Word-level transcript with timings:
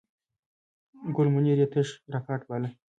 ګل 1.15 1.27
منیر 1.33 1.57
یې 1.61 1.67
تش 1.73 1.87
راکات 2.13 2.41
باله. 2.49 2.69